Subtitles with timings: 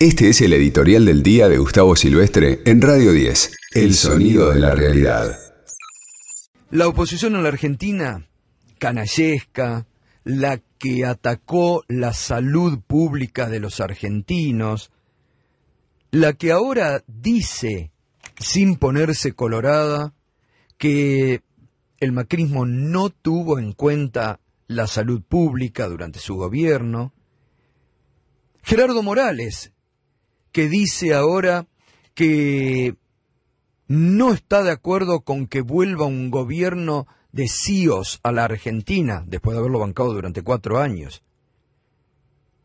[0.00, 4.60] Este es el editorial del día de Gustavo Silvestre en Radio 10, El sonido de
[4.60, 5.36] la realidad.
[6.70, 8.24] La oposición en la Argentina,
[8.78, 9.88] canallesca,
[10.22, 14.92] la que atacó la salud pública de los argentinos,
[16.12, 17.90] la que ahora dice,
[18.38, 20.14] sin ponerse colorada,
[20.76, 21.42] que
[21.98, 24.38] el macrismo no tuvo en cuenta
[24.68, 27.12] la salud pública durante su gobierno.
[28.62, 29.72] Gerardo Morales,
[30.58, 31.68] que dice ahora
[32.14, 32.96] que
[33.86, 39.54] no está de acuerdo con que vuelva un gobierno de CIOs a la Argentina, después
[39.54, 41.22] de haberlo bancado durante cuatro años.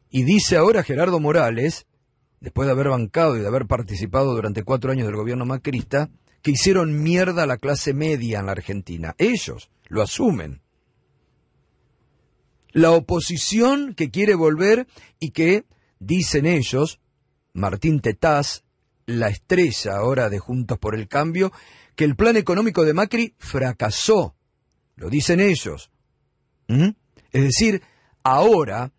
[0.09, 1.85] Y dice ahora Gerardo Morales,
[2.39, 6.09] después de haber bancado y de haber participado durante cuatro años del gobierno macrista,
[6.41, 9.13] que hicieron mierda a la clase media en la Argentina.
[9.19, 10.63] Ellos lo asumen.
[12.71, 14.87] La oposición que quiere volver
[15.19, 15.65] y que,
[15.99, 16.99] dicen ellos,
[17.53, 18.63] Martín Tetaz,
[19.05, 21.51] la estrella ahora de Juntos por el Cambio,
[21.95, 24.35] que el plan económico de Macri fracasó.
[24.95, 25.91] Lo dicen ellos.
[26.67, 26.89] ¿Mm?
[27.31, 27.81] Es decir,
[28.23, 28.91] ahora,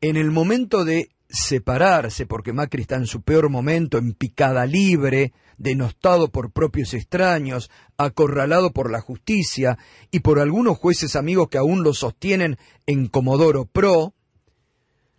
[0.00, 5.32] en el momento de separarse, porque Macri está en su peor momento, en picada libre,
[5.58, 9.76] denostado por propios extraños, acorralado por la justicia
[10.10, 12.56] y por algunos jueces amigos que aún lo sostienen
[12.86, 14.14] en Comodoro Pro,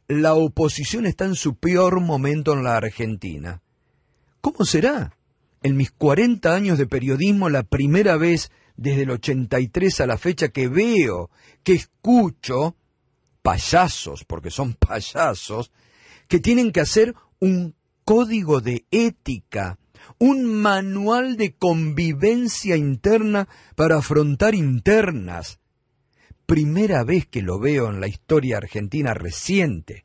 [0.09, 3.61] la oposición está en su peor momento en la Argentina.
[4.41, 5.15] ¿Cómo será?
[5.61, 10.49] En mis 40 años de periodismo, la primera vez desde el 83 a la fecha
[10.49, 11.29] que veo,
[11.63, 12.75] que escucho
[13.43, 15.71] payasos, porque son payasos,
[16.27, 19.77] que tienen que hacer un código de ética,
[20.17, 25.59] un manual de convivencia interna para afrontar internas.
[26.49, 30.03] Primera vez que lo veo en la historia argentina reciente.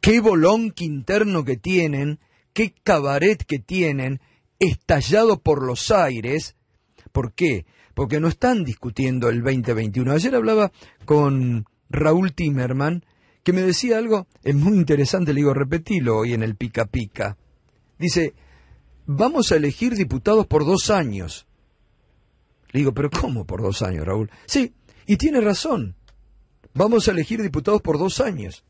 [0.00, 2.18] Qué bolonque interno que tienen,
[2.52, 4.20] qué cabaret que tienen,
[4.58, 6.56] estallado por los aires.
[7.12, 7.64] ¿Por qué?
[7.94, 10.14] Porque no están discutiendo el 2021.
[10.14, 10.72] Ayer hablaba
[11.04, 13.04] con Raúl Timerman,
[13.44, 17.36] que me decía algo, es muy interesante, le digo, repetilo hoy en el pica pica.
[18.00, 18.34] Dice,
[19.06, 21.46] vamos a elegir diputados por dos años.
[22.72, 24.30] Le digo, pero ¿cómo por dos años, Raúl?
[24.46, 24.74] Sí,
[25.06, 25.96] y tiene razón.
[26.74, 28.64] Vamos a elegir diputados por dos años.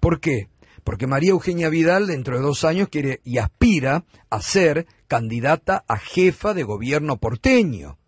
[0.00, 0.48] ¿Por qué?
[0.84, 5.98] Porque María Eugenia Vidal dentro de dos años quiere y aspira a ser candidata a
[5.98, 7.98] jefa de gobierno porteño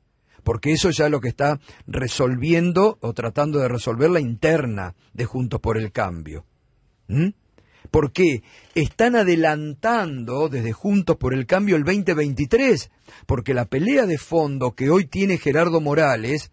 [0.43, 5.25] porque eso ya es lo que está resolviendo o tratando de resolver la interna de
[5.25, 6.45] Juntos por el Cambio.
[7.09, 7.29] ¿Mm?
[7.91, 8.43] ¿Por qué?
[8.75, 12.91] Están adelantando desde Juntos por el Cambio el 2023,
[13.27, 16.53] porque la pelea de fondo que hoy tiene Gerardo Morales,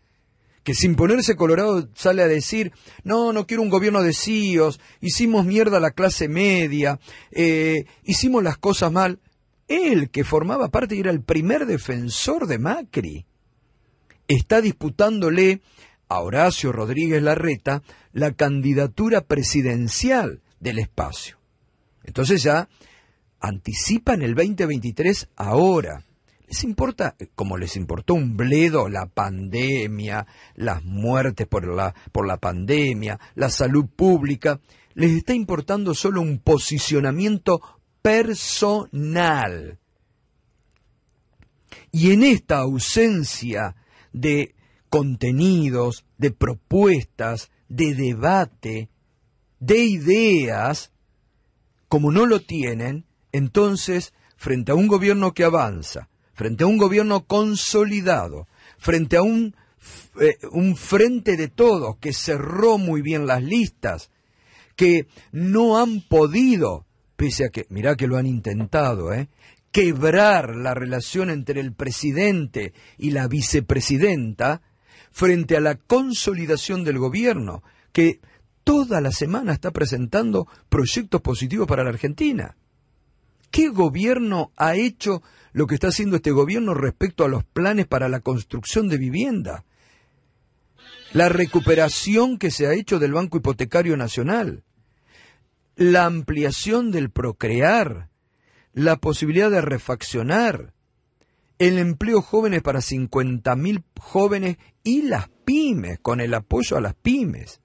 [0.64, 5.46] que sin ponerse colorado sale a decir, no, no quiero un gobierno de CIOs, hicimos
[5.46, 7.00] mierda a la clase media,
[7.32, 9.20] eh, hicimos las cosas mal,
[9.68, 13.26] él que formaba parte y era el primer defensor de Macri
[14.28, 15.62] está disputándole
[16.10, 17.84] a Horacio Rodríguez Larreta
[18.14, 21.38] la candidatura presidencial del espacio.
[22.04, 22.68] Entonces ya
[23.40, 26.04] anticipan el 2023 ahora.
[26.48, 30.26] ¿Les importa, como les importó un bledo, la pandemia,
[30.56, 34.62] las muertes por la, por la pandemia, la salud pública?
[34.94, 37.62] Les está importando solo un posicionamiento
[38.02, 39.78] personal.
[41.92, 43.76] Y en esta ausencia
[44.14, 44.56] de
[44.90, 48.90] contenidos, de propuestas, de debate,
[49.60, 50.92] de ideas,
[51.88, 57.26] como no lo tienen, entonces, frente a un gobierno que avanza, frente a un gobierno
[57.26, 58.48] consolidado,
[58.78, 59.56] frente a un,
[60.22, 64.12] eh, un frente de todos que cerró muy bien las listas,
[64.76, 66.86] que no han podido,
[67.16, 69.28] pese a que, mirá que lo han intentado, ¿eh?
[69.72, 74.62] quebrar la relación entre el presidente y la vicepresidenta
[75.12, 78.20] frente a la consolidación del gobierno, que
[78.68, 82.58] toda la semana está presentando proyectos positivos para la Argentina.
[83.50, 85.24] ¿Qué gobierno ha hecho
[85.54, 89.64] lo que está haciendo este gobierno respecto a los planes para la construcción de vivienda?
[91.14, 94.66] La recuperación que se ha hecho del Banco Hipotecario Nacional,
[95.78, 98.10] la ampliación del Procrear,
[98.74, 100.74] la posibilidad de refaccionar,
[101.58, 107.62] el empleo jóvenes para 50.000 jóvenes y las pymes, con el apoyo a las pymes,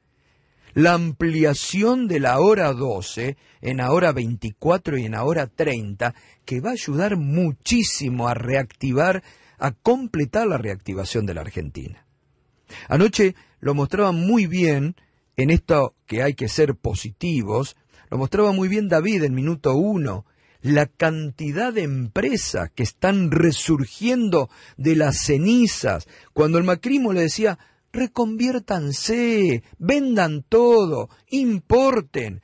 [0.75, 6.15] la ampliación de la hora 12 en hora 24 y en hora 30,
[6.45, 9.23] que va a ayudar muchísimo a reactivar,
[9.59, 12.07] a completar la reactivación de la Argentina.
[12.89, 14.97] Anoche lo mostraban muy bien
[15.37, 17.77] en esto que hay que ser positivos,
[18.11, 20.27] lo mostraba muy bien David en minuto uno,
[20.61, 27.59] la cantidad de empresas que están resurgiendo de las cenizas, cuando el macrismo le decía,
[27.93, 32.43] reconviértanse, vendan todo, importen.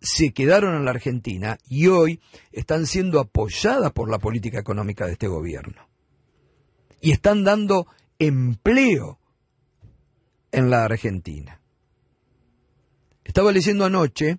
[0.00, 2.20] Se quedaron en la Argentina y hoy
[2.52, 5.88] están siendo apoyadas por la política económica de este gobierno.
[7.00, 7.86] Y están dando
[8.18, 9.18] empleo
[10.52, 11.60] en la Argentina.
[13.24, 14.38] Estaba leyendo anoche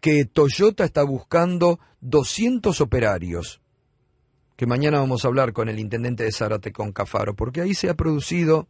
[0.00, 3.60] que Toyota está buscando 200 operarios,
[4.56, 7.88] que mañana vamos a hablar con el intendente de Zárate, con Cafaro, porque ahí se
[7.88, 8.68] ha producido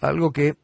[0.00, 0.56] algo que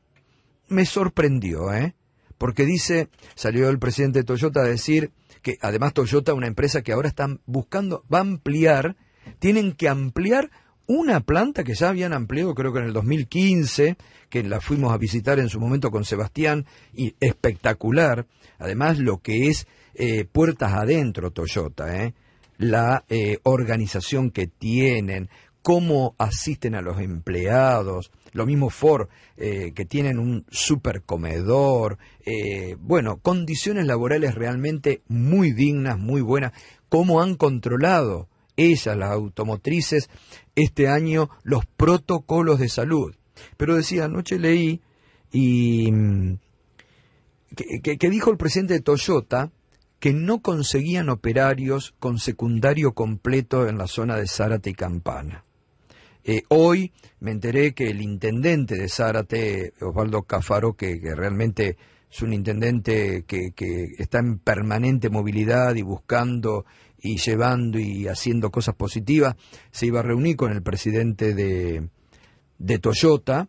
[0.68, 1.94] me sorprendió, ¿eh?
[2.38, 5.10] Porque dice, salió el presidente de Toyota a decir
[5.42, 8.96] que además Toyota, una empresa que ahora están buscando, va a ampliar,
[9.38, 10.50] tienen que ampliar
[10.86, 13.96] una planta que ya habían ampliado creo que en el 2015,
[14.28, 18.26] que la fuimos a visitar en su momento con Sebastián, y espectacular,
[18.58, 22.14] además lo que es eh, puertas adentro Toyota, ¿eh?
[22.58, 25.28] la eh, organización que tienen,
[25.62, 31.98] cómo asisten a los empleados, lo mismo Ford, que tienen un super comedor,
[32.78, 36.52] bueno, condiciones laborales realmente muy dignas, muy buenas,
[36.88, 40.08] cómo han controlado ellas, las automotrices,
[40.54, 43.14] este año los protocolos de salud.
[43.56, 44.80] Pero decía, anoche leí
[45.30, 46.38] y mm,
[47.82, 49.50] que dijo el presidente de Toyota
[49.98, 55.45] que no conseguían operarios con secundario completo en la zona de Zárate y Campana.
[56.28, 61.76] Eh, hoy me enteré que el intendente de Zárate, Osvaldo Cafaro, que, realmente
[62.10, 63.52] es un intendente que,
[63.96, 66.66] está en permanente movilidad y buscando
[67.00, 69.36] y llevando y haciendo cosas positivas,
[69.70, 71.90] se iba a reunir con el presidente de,
[72.58, 73.48] de Toyota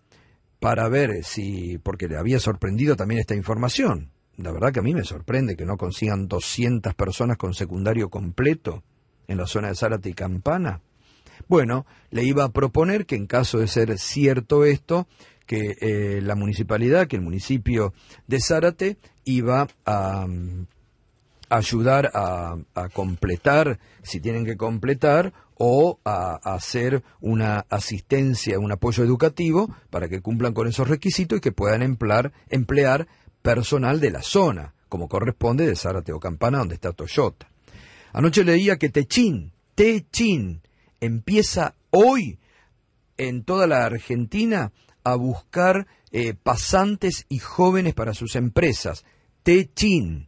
[0.59, 4.93] para ver si, porque le había sorprendido también esta información, la verdad que a mí
[4.93, 8.83] me sorprende que no consigan 200 personas con secundario completo
[9.27, 10.81] en la zona de Zárate y Campana.
[11.47, 15.07] Bueno, le iba a proponer que en caso de ser cierto esto,
[15.45, 17.93] que eh, la municipalidad, que el municipio
[18.27, 20.67] de Zárate iba a, mm,
[21.49, 22.57] ayudar a,
[22.93, 30.21] completar, si tienen que completar, o a, hacer una asistencia, un apoyo educativo para que
[30.21, 33.07] cumplan con esos requisitos y que puedan emplear, emplear
[33.41, 37.49] personal de la zona, como corresponde de Zárate o Campana, donde está Toyota.
[38.13, 40.61] Anoche leía que Techín, Techín,
[41.01, 42.39] empieza hoy
[43.17, 44.71] en toda la Argentina
[45.03, 49.05] a buscar eh, pasantes y jóvenes para sus empresas.
[49.43, 50.27] Techín.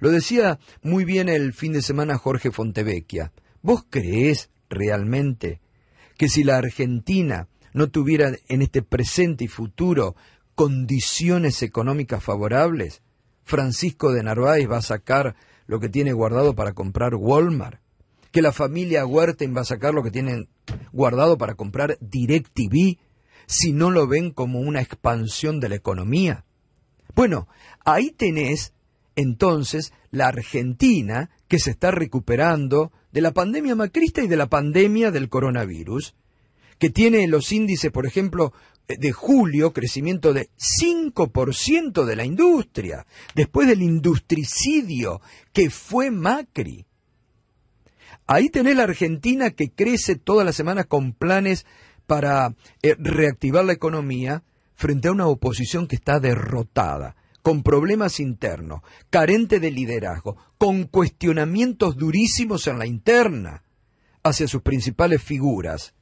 [0.00, 3.32] Lo decía muy bien el fin de semana Jorge Fontevecchia.
[3.62, 5.60] ¿Vos creés realmente
[6.16, 10.14] que si la Argentina no tuviera en este presente y futuro
[10.54, 13.02] condiciones económicas favorables,
[13.42, 15.36] Francisco de Narváez va a sacar
[15.66, 17.80] lo que tiene guardado para comprar Walmart,
[18.34, 20.48] que la familia Huerten va a sacar lo que tienen
[20.90, 22.98] guardado para comprar DirecTV,
[23.46, 26.44] si no lo ven como una expansión de la economía.
[27.14, 27.46] Bueno,
[27.84, 28.72] ahí tenés
[29.14, 35.12] entonces la Argentina que se está recuperando de la pandemia macrista y de la pandemia
[35.12, 36.16] del coronavirus,
[36.80, 38.52] que tiene los índices, por ejemplo,
[38.88, 40.50] de julio, crecimiento de
[40.80, 45.20] 5% de la industria, después del industricidio
[45.52, 46.84] que fue Macri.
[48.26, 51.66] Ahí tenés la Argentina que crece todas las semanas con planes
[52.06, 54.42] para eh, reactivar la economía
[54.74, 61.96] frente a una oposición que está derrotada, con problemas internos, carente de liderazgo, con cuestionamientos
[61.96, 63.62] durísimos en la interna
[64.22, 65.94] hacia sus principales figuras,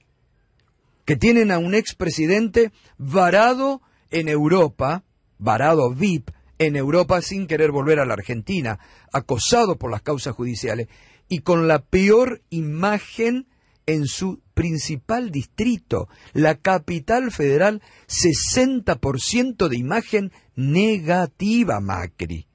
[1.05, 5.03] que tienen a un expresidente varado en Europa,
[5.39, 8.79] varado VIP en Europa sin querer volver a la Argentina,
[9.13, 10.87] acosado por las causas judiciales
[11.33, 13.49] y con la peor imagen
[13.87, 22.49] en su principal distrito, la capital federal, 60% de imagen negativa, Macri.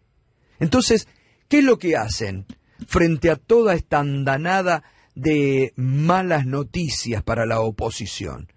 [0.60, 1.08] Entonces,
[1.48, 2.46] ¿qué es lo que hacen
[2.88, 4.84] frente a toda esta andanada
[5.16, 8.54] de malas noticias para la oposición.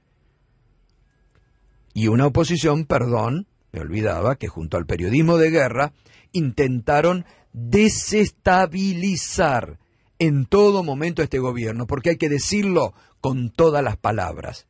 [1.95, 5.95] Y una oposición, perdón, me olvidaba, que junto al periodismo de guerra
[6.33, 7.25] intentaron
[7.55, 9.80] desestabilizar
[10.21, 14.67] en todo momento este gobierno, porque hay que decirlo con todas las palabras.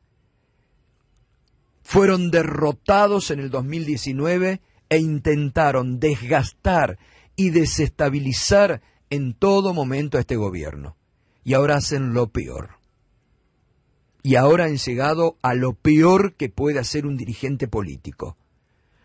[1.83, 6.99] Fueron derrotados en el 2019 e intentaron desgastar
[7.35, 8.81] y desestabilizar
[9.11, 10.97] en todo momento a este gobierno
[11.43, 12.79] y ahora hacen lo peor.
[14.23, 18.37] Y ahora han llegado a lo peor que puede hacer un dirigente político.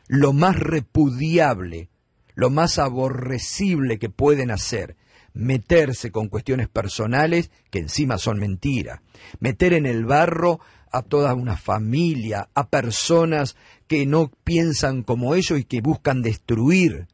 [0.07, 1.89] Lo más repudiable,
[2.35, 4.95] lo más aborrecible que pueden hacer,
[5.35, 9.03] meterse con cuestiones personales que encima son mentira,
[9.39, 10.59] meter en el barro
[10.91, 13.55] a toda una familia, a personas
[13.87, 17.07] que no piensan como ellos y que buscan destruir.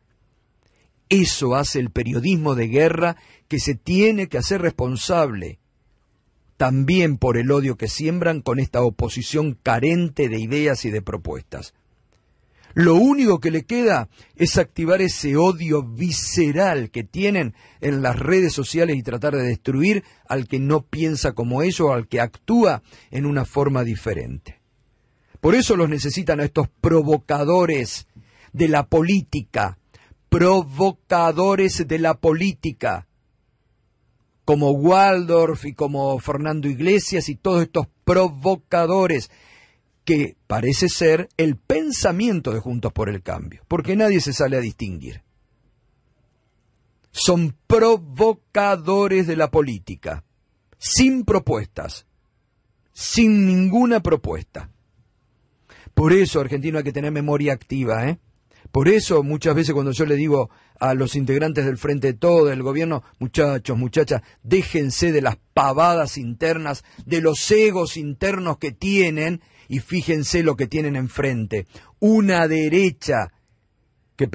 [1.10, 3.18] Eso hace el periodismo de guerra
[3.50, 5.60] que se tiene que hacer responsable
[6.62, 11.74] también por el odio que siembran con esta oposición carente de ideas y de propuestas.
[12.74, 18.54] Lo único que le queda es activar ese odio visceral que tienen en las redes
[18.54, 22.82] sociales y tratar de destruir al que no piensa como ellos o al que actúa
[23.10, 24.60] en una forma diferente.
[25.40, 28.08] Por eso los necesitan a estos provocadores
[28.54, 29.78] de la política,
[30.30, 33.08] provocadores de la política,
[34.46, 39.30] como Waldorf y como Fernando Iglesias y todos estos provocadores
[40.06, 44.62] que parece ser el pensamiento de Juntos por el Cambio, porque nadie se sale a
[44.62, 45.24] distinguir.
[47.12, 50.24] Son provocadores de la política,
[50.78, 52.08] sin propuestas,
[52.94, 54.72] sin ninguna propuesta.
[55.94, 58.18] Por eso, argentino, hay que tener memoria activa, ¿eh?
[58.72, 62.64] Por eso muchas veces cuando yo le digo a los integrantes del Frente Todo, del
[62.64, 69.80] gobierno, muchachos, muchachas, déjense de las pavadas internas, de los egos internos que tienen y
[69.80, 71.66] fíjense lo que tienen enfrente.
[72.00, 73.32] Una derecha
[74.18, 74.28] que,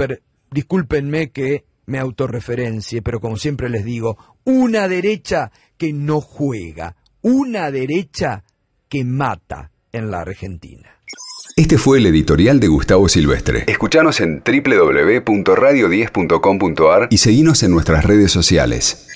[0.51, 7.71] discúlpenme que me autorreferencie, pero como siempre les digo, una derecha que no juega, una
[7.71, 8.45] derecha
[8.89, 11.03] que mata en la Argentina.
[11.55, 13.65] Este fue el editorial de Gustavo Silvestre.
[13.67, 19.07] Escuchanos en www.radio10.com.ar y seguinos en nuestras redes sociales.